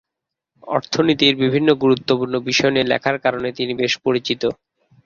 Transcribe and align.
অর্থনীতির 0.67 1.33
বিভিন্ন 1.43 1.69
গুরুত্বপূর্ণ 1.83 2.35
বিষয় 2.49 2.71
নিয়ে 2.73 2.89
লেখার 2.91 3.17
কারণে 3.25 3.49
তিনি 3.57 3.73
বেশ 3.81 3.93
পরিচিত। 4.05 4.41